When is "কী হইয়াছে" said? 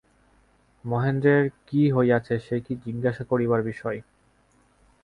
1.67-2.35